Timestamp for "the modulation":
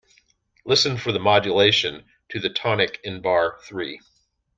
1.11-2.05